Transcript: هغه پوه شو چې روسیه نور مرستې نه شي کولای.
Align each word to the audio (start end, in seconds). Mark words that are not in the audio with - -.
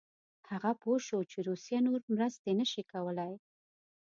هغه 0.49 0.71
پوه 0.81 0.97
شو 1.05 1.19
چې 1.31 1.37
روسیه 1.49 1.79
نور 1.87 2.01
مرستې 2.15 2.51
نه 2.59 2.65
شي 2.71 2.83
کولای. 2.91 3.33